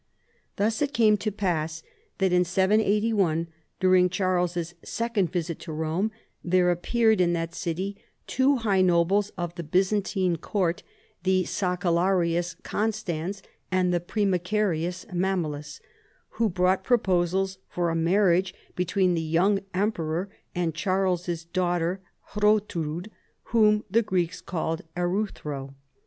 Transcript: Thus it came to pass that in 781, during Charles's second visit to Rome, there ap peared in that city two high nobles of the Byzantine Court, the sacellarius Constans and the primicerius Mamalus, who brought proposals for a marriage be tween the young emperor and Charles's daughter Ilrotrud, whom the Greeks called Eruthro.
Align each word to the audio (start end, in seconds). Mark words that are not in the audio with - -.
Thus 0.55 0.81
it 0.81 0.95
came 0.95 1.15
to 1.17 1.31
pass 1.31 1.83
that 2.17 2.33
in 2.33 2.43
781, 2.43 3.45
during 3.79 4.09
Charles's 4.09 4.73
second 4.83 5.31
visit 5.31 5.59
to 5.59 5.71
Rome, 5.71 6.09
there 6.43 6.71
ap 6.71 6.81
peared 6.81 7.21
in 7.21 7.33
that 7.33 7.53
city 7.53 7.97
two 8.25 8.55
high 8.55 8.81
nobles 8.81 9.29
of 9.37 9.53
the 9.53 9.63
Byzantine 9.63 10.37
Court, 10.37 10.81
the 11.21 11.43
sacellarius 11.43 12.55
Constans 12.63 13.43
and 13.71 13.93
the 13.93 13.99
primicerius 13.99 15.05
Mamalus, 15.13 15.79
who 16.29 16.49
brought 16.49 16.83
proposals 16.83 17.59
for 17.69 17.91
a 17.91 17.95
marriage 17.95 18.55
be 18.75 18.85
tween 18.85 19.13
the 19.13 19.21
young 19.21 19.59
emperor 19.71 20.29
and 20.55 20.73
Charles's 20.73 21.45
daughter 21.45 22.01
Ilrotrud, 22.33 23.11
whom 23.53 23.83
the 23.87 24.01
Greeks 24.01 24.41
called 24.41 24.81
Eruthro. 24.97 25.75